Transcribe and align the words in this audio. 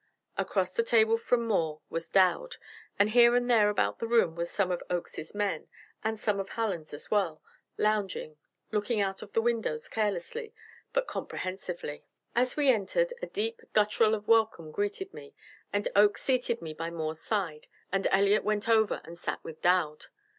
Across 0.35 0.71
the 0.71 0.81
table 0.81 1.15
from 1.15 1.45
Moore 1.45 1.81
was 1.91 2.09
Dowd, 2.09 2.55
and 2.97 3.11
here 3.11 3.35
and 3.35 3.47
there 3.47 3.69
about 3.69 3.99
the 3.99 4.07
room 4.07 4.35
were 4.35 4.45
some 4.45 4.71
of 4.71 4.81
Oakes's 4.89 5.35
men, 5.35 5.67
and 6.03 6.19
some 6.19 6.39
of 6.39 6.49
Hallen's 6.49 6.91
as 6.91 7.11
well, 7.11 7.43
lounging, 7.77 8.37
looking 8.71 8.99
out 8.99 9.21
of 9.21 9.33
the 9.33 9.43
windows 9.43 9.87
carelessly, 9.87 10.55
but 10.91 11.05
comprehensively. 11.05 12.03
As 12.35 12.57
we 12.57 12.69
entered, 12.71 13.13
a 13.21 13.27
deep 13.27 13.61
guttural 13.73 14.15
of 14.15 14.27
welcome 14.27 14.71
greeted 14.71 15.13
me; 15.13 15.35
and 15.71 15.87
Oakes 15.95 16.23
seated 16.23 16.63
me 16.63 16.73
by 16.73 16.89
Moore's 16.89 17.21
side, 17.21 17.67
and 17.91 18.07
Elliott 18.09 18.43
went 18.43 18.67
over 18.67 19.01
and 19.03 19.19
sat 19.19 19.43
with 19.43 19.61
Dowd. 19.61 20.07